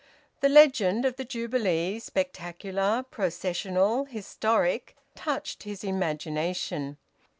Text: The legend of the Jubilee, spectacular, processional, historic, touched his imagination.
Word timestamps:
The 0.39 0.49
legend 0.49 1.05
of 1.05 1.17
the 1.17 1.23
Jubilee, 1.23 1.99
spectacular, 1.99 3.03
processional, 3.03 4.05
historic, 4.05 4.95
touched 5.13 5.61
his 5.61 5.83
imagination. 5.83 6.97